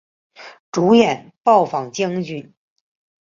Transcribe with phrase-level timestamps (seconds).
[0.71, 2.55] 主演暴坊将军。